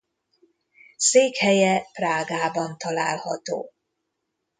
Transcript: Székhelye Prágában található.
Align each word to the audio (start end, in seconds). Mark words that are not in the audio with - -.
Székhelye 0.97 1.85
Prágában 1.93 2.77
található. 2.77 3.73